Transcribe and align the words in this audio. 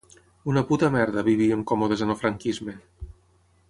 Una 0.53 0.63
puta 0.69 0.89
merda, 0.95 1.25
vivíem 1.29 1.63
còmodes 1.73 2.05
en 2.07 2.17
el 2.17 2.21
franquisme. 2.25 2.79